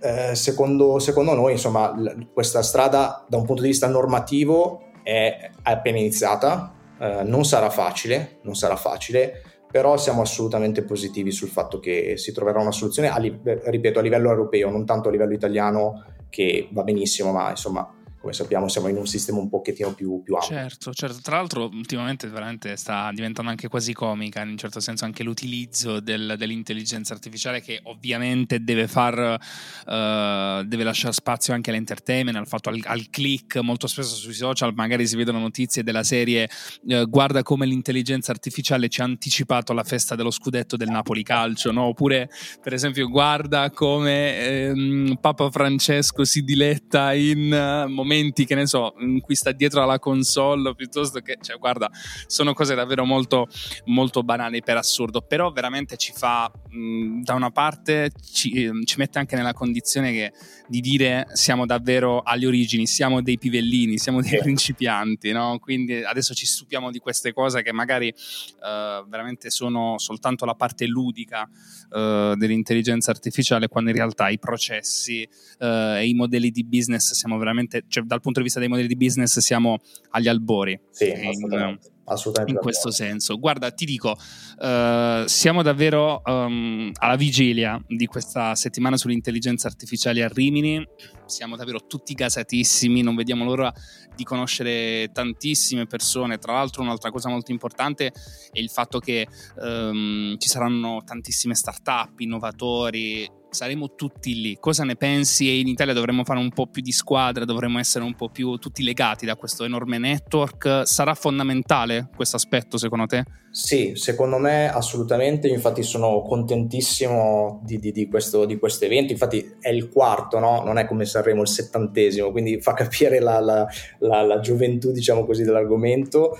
eh, 0.00 0.34
secondo, 0.34 0.98
secondo, 0.98 1.34
noi 1.34 1.52
insomma, 1.52 1.92
l- 1.96 2.28
questa 2.32 2.62
strada 2.62 3.24
da 3.28 3.36
un 3.36 3.44
punto 3.44 3.62
di 3.62 3.68
vista 3.68 3.88
normativo 3.88 4.90
è, 5.02 5.50
appena 5.62 5.98
iniziata, 5.98 6.74
eh, 7.00 7.22
non 7.24 7.44
sarà 7.44 7.70
facile, 7.70 8.38
non 8.42 8.54
sarà 8.54 8.76
facile, 8.76 9.42
però 9.70 9.96
siamo 9.96 10.22
assolutamente 10.22 10.82
positivi 10.82 11.30
sul 11.30 11.48
fatto 11.48 11.78
che 11.78 12.16
si 12.16 12.32
troverà 12.32 12.60
una 12.60 12.72
soluzione, 12.72 13.08
a 13.08 13.18
li- 13.18 13.40
ripeto, 13.42 13.98
a 13.98 14.02
livello 14.02 14.30
europeo, 14.30 14.70
non 14.70 14.86
tanto 14.86 15.08
a 15.08 15.10
livello 15.10 15.34
italiano, 15.34 16.04
che 16.30 16.68
va 16.72 16.82
benissimo, 16.82 17.32
ma 17.32 17.50
insomma 17.50 17.90
come 18.18 18.32
sappiamo 18.32 18.68
siamo 18.68 18.88
in 18.88 18.96
un 18.96 19.06
sistema 19.06 19.38
un 19.38 19.48
pochettino 19.48 19.94
più, 19.94 20.22
più 20.22 20.34
ampio. 20.34 20.48
Certo, 20.48 20.92
certo. 20.92 21.18
Tra 21.22 21.36
l'altro 21.36 21.64
ultimamente 21.72 22.26
veramente 22.28 22.76
sta 22.76 23.10
diventando 23.14 23.50
anche 23.50 23.68
quasi 23.68 23.92
comica, 23.92 24.42
in 24.42 24.48
un 24.50 24.56
certo 24.56 24.80
senso 24.80 25.04
anche 25.04 25.22
l'utilizzo 25.22 26.00
del, 26.00 26.34
dell'intelligenza 26.36 27.14
artificiale 27.14 27.60
che 27.60 27.80
ovviamente 27.84 28.62
deve 28.64 28.88
far, 28.88 29.16
uh, 29.16 30.64
deve 30.64 30.82
lasciare 30.82 31.12
spazio 31.12 31.54
anche 31.54 31.70
all'entertainment, 31.70 32.36
al 32.36 32.48
fatto 32.48 32.70
al, 32.70 32.80
al, 32.84 33.08
click, 33.08 33.56
molto 33.58 33.86
spesso 33.86 34.16
sui 34.16 34.34
social 34.34 34.74
magari 34.74 35.06
si 35.06 35.16
vedono 35.16 35.38
notizie 35.38 35.84
della 35.84 36.02
serie 36.02 36.48
uh, 36.86 37.04
guarda 37.08 37.42
come 37.42 37.66
l'intelligenza 37.66 38.32
artificiale 38.32 38.88
ci 38.88 39.00
ha 39.00 39.04
anticipato 39.04 39.72
la 39.72 39.84
festa 39.84 40.16
dello 40.16 40.30
scudetto 40.30 40.76
del 40.76 40.88
Napoli 40.88 41.22
Calcio, 41.22 41.70
no? 41.70 41.84
oppure 41.84 42.28
per 42.60 42.72
esempio 42.72 43.06
guarda 43.08 43.70
come 43.70 44.38
ehm, 44.38 45.18
Papa 45.20 45.50
Francesco 45.50 46.24
si 46.24 46.42
diletta 46.42 47.12
in 47.12 47.52
uh, 47.52 47.88
momenti 47.88 48.06
momenti, 48.08 48.46
che 48.46 48.54
ne 48.54 48.66
so, 48.66 48.94
in 49.00 49.20
cui 49.20 49.34
sta 49.34 49.52
dietro 49.52 49.82
alla 49.82 49.98
console 49.98 50.74
piuttosto 50.74 51.20
che, 51.20 51.36
cioè, 51.42 51.58
guarda, 51.58 51.90
sono 52.26 52.54
cose 52.54 52.74
davvero 52.74 53.04
molto, 53.04 53.46
molto 53.84 54.22
banali 54.22 54.62
per 54.62 54.78
assurdo, 54.78 55.20
però 55.20 55.52
veramente 55.52 55.96
ci 55.96 56.12
fa, 56.14 56.50
mh, 56.70 57.22
da 57.22 57.34
una 57.34 57.50
parte, 57.50 58.10
ci, 58.32 58.64
ehm, 58.64 58.84
ci, 58.84 58.96
mette 58.98 59.18
anche 59.18 59.36
nella 59.36 59.52
condizione 59.52 60.12
che, 60.12 60.32
di 60.66 60.80
dire 60.80 61.26
siamo 61.32 61.66
davvero 61.66 62.22
alle 62.22 62.46
origini, 62.46 62.86
siamo 62.86 63.20
dei 63.20 63.38
pivellini, 63.38 63.98
siamo 63.98 64.22
dei 64.22 64.38
principianti, 64.38 65.30
no? 65.32 65.58
Quindi 65.60 66.02
adesso 66.02 66.32
ci 66.34 66.46
stupiamo 66.46 66.90
di 66.90 66.98
queste 66.98 67.32
cose 67.32 67.62
che 67.62 67.72
magari 67.72 68.08
uh, 68.08 69.06
veramente 69.06 69.50
sono 69.50 69.98
soltanto 69.98 70.44
la 70.46 70.54
parte 70.54 70.86
ludica 70.86 71.42
uh, 71.42 72.34
dell'intelligenza 72.34 73.10
artificiale, 73.10 73.68
quando 73.68 73.90
in 73.90 73.96
realtà 73.96 74.28
i 74.30 74.38
processi 74.38 75.28
uh, 75.58 75.96
e 75.96 76.08
i 76.08 76.14
modelli 76.14 76.50
di 76.50 76.64
business 76.64 77.12
siamo 77.12 77.36
veramente, 77.38 77.84
cioè, 77.88 77.97
dal 78.04 78.20
punto 78.20 78.38
di 78.38 78.44
vista 78.44 78.60
dei 78.60 78.68
modelli 78.68 78.88
di 78.88 78.96
business 78.96 79.38
siamo 79.38 79.78
agli 80.10 80.28
albori. 80.28 80.78
Sì, 80.90 81.10
assolutamente. 81.10 81.90
assolutamente 82.04 82.52
in 82.52 82.58
questo 82.58 82.90
senso. 82.90 83.38
Guarda, 83.38 83.70
ti 83.70 83.84
dico, 83.84 84.10
uh, 84.10 85.26
siamo 85.26 85.62
davvero 85.62 86.22
um, 86.24 86.90
alla 86.94 87.16
vigilia 87.16 87.82
di 87.86 88.06
questa 88.06 88.54
settimana 88.54 88.96
sull'intelligenza 88.96 89.68
artificiale 89.68 90.22
a 90.22 90.28
Rimini. 90.28 90.86
Siamo 91.26 91.56
davvero 91.56 91.86
tutti 91.86 92.14
gasatissimi, 92.14 93.02
non 93.02 93.14
vediamo 93.14 93.44
l'ora 93.44 93.72
di 94.16 94.24
conoscere 94.24 95.10
tantissime 95.12 95.86
persone. 95.86 96.38
Tra 96.38 96.54
l'altro, 96.54 96.82
un'altra 96.82 97.10
cosa 97.10 97.28
molto 97.28 97.52
importante 97.52 98.06
è 98.06 98.58
il 98.58 98.70
fatto 98.70 98.98
che 98.98 99.26
um, 99.56 100.36
ci 100.38 100.48
saranno 100.48 101.02
tantissime 101.04 101.54
start-up, 101.54 102.18
innovatori, 102.20 103.28
saremo 103.50 103.94
tutti 103.94 104.40
lì. 104.40 104.56
Cosa 104.58 104.84
ne 104.84 104.96
pensi? 104.96 105.48
E 105.48 105.58
in 105.58 105.68
Italia 105.68 105.94
dovremmo 105.94 106.24
fare 106.24 106.38
un 106.38 106.50
po' 106.50 106.66
più 106.66 106.82
di 106.82 106.92
squadra, 106.92 107.44
dovremmo 107.44 107.78
essere 107.78 108.04
un 108.04 108.14
po' 108.14 108.28
più 108.28 108.56
tutti 108.56 108.82
legati 108.82 109.26
da 109.26 109.36
questo 109.36 109.64
enorme 109.64 109.98
network. 109.98 110.82
Sarà 110.84 111.14
fondamentale 111.14 112.08
questo 112.14 112.36
aspetto 112.36 112.78
secondo 112.78 113.06
te? 113.06 113.24
Sì, 113.50 113.92
secondo 113.96 114.38
me 114.38 114.68
assolutamente. 114.68 115.48
Infatti 115.48 115.82
sono 115.82 116.22
contentissimo 116.22 117.60
di, 117.64 117.78
di, 117.78 117.92
di, 117.92 118.08
questo, 118.08 118.44
di 118.44 118.58
questo, 118.58 118.84
evento. 118.84 119.12
Infatti 119.12 119.56
è 119.60 119.70
il 119.70 119.88
quarto, 119.88 120.38
no? 120.38 120.62
non 120.64 120.78
è 120.78 120.86
come 120.86 121.04
Sanremo 121.04 121.42
il 121.42 121.48
settantesimo, 121.48 122.30
quindi 122.30 122.60
fa 122.60 122.74
capire 122.74 123.20
la, 123.20 123.40
la, 123.40 123.66
la, 123.98 124.22
la 124.22 124.40
gioventù, 124.40 124.92
diciamo 124.92 125.24
così, 125.24 125.42
dell'argomento. 125.42 126.38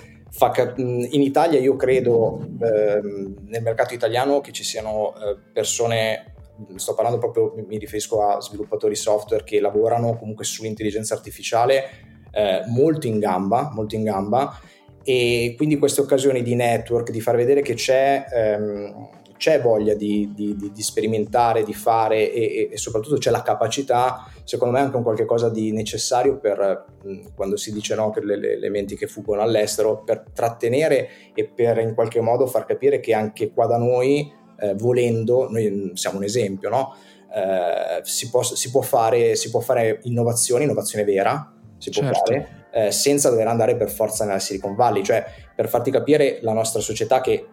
In 0.75 1.21
Italia 1.21 1.59
io 1.59 1.75
credo 1.75 2.39
eh, 2.61 3.01
nel 3.01 3.63
mercato 3.63 3.95
italiano 3.95 4.41
che 4.41 4.51
ci 4.51 4.63
siano 4.63 5.15
eh, 5.15 5.35
persone 5.51 6.35
sto 6.75 6.93
parlando 6.93 7.19
proprio, 7.19 7.53
mi 7.67 7.77
riferisco 7.77 8.21
a 8.23 8.41
sviluppatori 8.41 8.95
software 8.95 9.43
che 9.43 9.59
lavorano 9.59 10.17
comunque 10.17 10.45
sull'intelligenza 10.45 11.13
artificiale 11.13 11.83
eh, 12.31 12.63
molto 12.67 13.07
in 13.07 13.19
gamba, 13.19 13.69
molto 13.73 13.95
in 13.95 14.03
gamba. 14.03 14.59
E 15.03 15.53
quindi 15.57 15.77
queste 15.77 16.01
occasioni 16.01 16.43
di 16.43 16.55
network, 16.55 17.09
di 17.11 17.21
far 17.21 17.35
vedere 17.35 17.61
che 17.61 17.73
c'è, 17.73 18.25
ehm, 18.31 19.09
c'è 19.37 19.61
voglia 19.61 19.95
di, 19.95 20.33
di, 20.35 20.55
di, 20.55 20.81
sperimentare, 20.83 21.63
di 21.63 21.73
fare 21.73 22.31
e, 22.31 22.69
e, 22.71 22.77
soprattutto 22.77 23.17
c'è 23.17 23.31
la 23.31 23.41
capacità, 23.41 24.29
secondo 24.43 24.73
me 24.73 24.81
anche 24.81 24.97
un 24.97 25.03
qualche 25.03 25.23
cosa 25.23 25.49
di 25.49 25.71
necessario 25.71 26.37
per, 26.37 26.85
quando 27.33 27.55
si 27.55 27.71
dice 27.71 27.95
no, 27.95 28.11
che 28.11 28.19
le, 28.23 28.37
le, 28.37 28.59
le 28.59 28.69
menti 28.69 28.97
che 28.97 29.07
fuggono 29.07 29.41
all'estero, 29.41 30.03
per 30.03 30.25
trattenere 30.33 31.09
e 31.33 31.45
per 31.45 31.79
in 31.79 31.95
qualche 31.95 32.19
modo 32.19 32.45
far 32.45 32.65
capire 32.65 32.99
che 32.99 33.13
anche 33.13 33.51
qua 33.51 33.65
da 33.65 33.77
noi 33.77 34.29
eh, 34.59 34.73
volendo, 34.75 35.49
noi 35.49 35.91
siamo 35.95 36.17
un 36.17 36.23
esempio, 36.23 36.69
no? 36.69 36.95
eh, 37.33 38.01
si, 38.03 38.29
può, 38.29 38.41
si, 38.43 38.69
può 38.71 38.81
fare, 38.81 39.35
si, 39.35 39.49
può, 39.49 39.59
fare, 39.59 39.99
innovazione, 40.03 40.63
innovazione 40.63 41.05
vera, 41.05 41.51
si 41.77 41.89
può 41.91 42.03
certo. 42.03 42.19
fare, 42.25 42.67
eh, 42.71 42.91
senza 42.91 43.29
dover 43.29 43.47
andare 43.47 43.75
per 43.75 43.89
forza 43.89 44.25
nella 44.25 44.39
Silicon 44.39 44.75
Valley, 44.75 45.03
cioè 45.03 45.25
per 45.55 45.69
farti 45.69 45.91
capire 45.91 46.39
la 46.41 46.53
nostra 46.53 46.81
società 46.81 47.21
che 47.21 47.47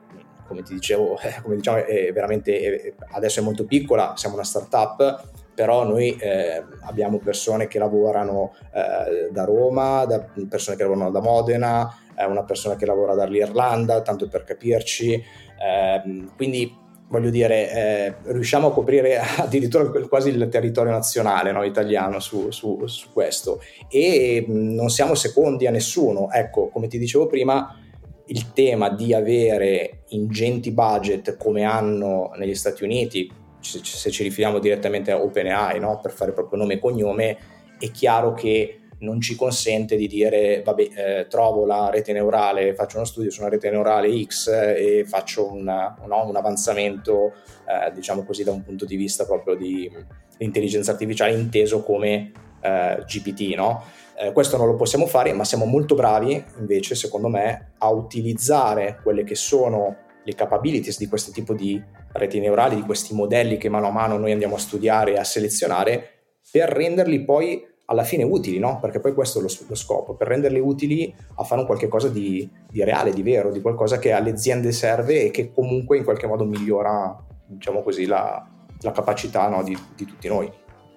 come 0.46 0.62
ti 0.62 0.74
dicevo, 0.74 1.18
eh, 1.22 1.40
come 1.42 1.56
diciamo, 1.56 1.84
è 1.84 2.12
veramente 2.12 2.58
è, 2.58 2.94
adesso 3.12 3.40
è 3.40 3.42
molto 3.42 3.64
piccola, 3.64 4.14
siamo 4.16 4.36
una 4.36 4.44
startup, 4.44 5.24
però 5.54 5.84
noi 5.84 6.16
eh, 6.16 6.62
abbiamo 6.82 7.18
persone 7.18 7.66
che 7.66 7.78
lavorano 7.78 8.54
eh, 8.72 9.30
da 9.30 9.44
Roma, 9.44 10.04
da 10.04 10.24
persone 10.48 10.76
che 10.76 10.84
lavorano 10.84 11.10
da 11.10 11.20
Modena, 11.20 11.92
eh, 12.14 12.26
una 12.26 12.44
persona 12.44 12.76
che 12.76 12.86
lavora 12.86 13.14
dall'Irlanda, 13.14 14.02
tanto 14.02 14.28
per 14.28 14.44
capirci, 14.44 15.20
ehm, 15.58 16.36
quindi 16.36 16.84
voglio 17.08 17.30
dire, 17.30 17.72
eh, 17.72 18.14
riusciamo 18.32 18.68
a 18.68 18.72
coprire 18.72 19.18
addirittura 19.38 19.88
quasi 20.08 20.30
il 20.30 20.48
territorio 20.48 20.92
nazionale 20.92 21.52
no, 21.52 21.62
italiano 21.62 22.20
su, 22.20 22.50
su, 22.50 22.86
su, 22.86 23.12
questo 23.12 23.60
e 23.88 24.44
non 24.48 24.88
siamo 24.90 25.14
secondi 25.14 25.66
a 25.66 25.70
nessuno. 25.70 26.30
Ecco, 26.30 26.68
come 26.68 26.88
ti 26.88 26.98
dicevo 26.98 27.26
prima, 27.26 27.80
il 28.26 28.52
tema 28.52 28.90
di 28.90 29.14
avere 29.14 30.02
ingenti 30.08 30.72
budget 30.72 31.36
come 31.36 31.62
hanno 31.62 32.32
negli 32.36 32.54
Stati 32.54 32.82
Uniti, 32.84 33.30
se, 33.60 34.10
ci 34.10 34.22
riferiamo 34.22 34.58
direttamente 34.58 35.10
a 35.12 35.22
OpenAI, 35.22 35.78
no, 35.80 36.00
per 36.00 36.12
fare 36.12 36.32
proprio 36.32 36.58
nome 36.58 36.74
e 36.74 36.78
cognome, 36.78 37.36
è 37.78 37.90
chiaro 37.90 38.32
che 38.32 38.80
non 38.98 39.20
ci 39.20 39.36
consente 39.36 39.96
di 39.96 40.06
dire 40.06 40.62
vabbè 40.64 40.82
eh, 40.94 41.26
trovo 41.28 41.66
la 41.66 41.90
rete 41.90 42.12
neurale, 42.12 42.74
faccio 42.74 42.96
uno 42.96 43.06
studio 43.06 43.30
su 43.30 43.40
una 43.40 43.50
rete 43.50 43.70
neurale 43.70 44.08
X 44.24 44.48
e 44.48 45.04
faccio 45.06 45.52
una, 45.52 45.96
no, 46.06 46.26
un 46.26 46.36
avanzamento 46.36 47.32
eh, 47.66 47.92
diciamo 47.92 48.24
così 48.24 48.44
da 48.44 48.52
un 48.52 48.62
punto 48.62 48.84
di 48.84 48.96
vista 48.96 49.26
proprio 49.26 49.54
di, 49.54 49.90
di 50.38 50.44
intelligenza 50.44 50.92
artificiale 50.92 51.32
inteso 51.32 51.82
come 51.82 52.32
eh, 52.60 53.04
GPT, 53.06 53.54
no? 53.54 53.82
Eh, 54.18 54.32
questo 54.32 54.56
non 54.56 54.66
lo 54.66 54.76
possiamo 54.76 55.06
fare, 55.06 55.32
ma 55.32 55.44
siamo 55.44 55.66
molto 55.66 55.94
bravi 55.94 56.42
invece, 56.58 56.94
secondo 56.94 57.28
me, 57.28 57.72
a 57.78 57.90
utilizzare 57.90 58.98
quelle 59.02 59.24
che 59.24 59.34
sono 59.34 60.04
le 60.24 60.34
capabilities 60.34 60.98
di 60.98 61.06
questo 61.06 61.30
tipo 61.30 61.52
di 61.52 61.80
reti 62.12 62.40
neurali, 62.40 62.76
di 62.76 62.82
questi 62.82 63.14
modelli 63.14 63.58
che 63.58 63.68
mano 63.68 63.88
a 63.88 63.92
mano 63.92 64.16
noi 64.16 64.32
andiamo 64.32 64.56
a 64.56 64.58
studiare 64.58 65.12
e 65.12 65.18
a 65.18 65.24
selezionare, 65.24 66.10
per 66.50 66.70
renderli 66.70 67.24
poi 67.24 67.62
alla 67.86 68.04
fine 68.04 68.24
utili, 68.24 68.58
no? 68.58 68.78
Perché 68.80 69.00
poi 69.00 69.14
questo 69.14 69.38
è 69.38 69.42
lo, 69.42 69.48
lo, 69.68 69.74
scopo, 69.74 70.14
per 70.14 70.28
renderli 70.28 70.60
utili 70.60 71.14
a 71.36 71.44
fare 71.44 71.60
un 71.60 71.66
qualche 71.66 71.88
cosa 71.88 72.08
di, 72.08 72.48
di, 72.70 72.84
reale, 72.84 73.12
di 73.12 73.22
vero, 73.22 73.50
di 73.50 73.60
qualcosa 73.60 73.98
che 73.98 74.12
alle 74.12 74.30
aziende 74.30 74.72
serve 74.72 75.24
e 75.24 75.30
che 75.30 75.52
comunque 75.52 75.96
in 75.96 76.04
qualche 76.04 76.26
modo 76.26 76.44
migliora, 76.44 77.16
diciamo 77.46 77.82
così, 77.82 78.06
la, 78.06 78.44
la 78.80 78.92
capacità 78.92 79.48
no, 79.48 79.62
di, 79.62 79.76
di 79.94 80.04
tutti 80.04 80.28
noi. 80.28 80.50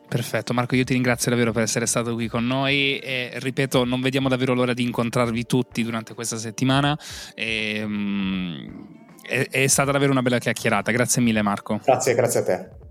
Perfetto, 0.08 0.54
Marco, 0.54 0.76
io 0.76 0.84
ti 0.84 0.94
ringrazio 0.94 1.30
davvero 1.30 1.52
per 1.52 1.62
essere 1.62 1.86
stato 1.86 2.16
qui 2.16 2.28
con 2.28 2.44
noi 2.44 2.98
e 2.98 3.30
ripeto, 3.36 3.84
non 3.86 4.02
vediamo 4.02 4.28
davvero 4.28 4.56
l'ora 4.56 4.74
di 4.74 4.82
incontrarvi 4.82 5.46
tutti 5.46 5.84
durante 5.84 6.16
questa 6.16 6.38
settimana. 6.38 6.98
E, 7.36 7.84
um, 7.84 8.88
è, 9.22 9.48
è 9.48 9.68
stata 9.68 9.92
davvero 9.92 10.12
una 10.12 10.24
bella 10.24 10.40
chiacchierata. 10.40 10.92
Grazie 10.92 11.22
mille, 11.22 11.44
Marco. 11.44 11.80
Grazie, 11.84 12.16
grazie 12.16 12.40
a 12.40 12.44
te. 12.44 12.89